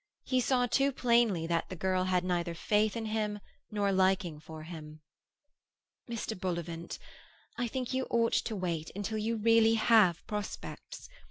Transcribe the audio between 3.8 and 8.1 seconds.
liking for him. "Mr. Bullivant, I think you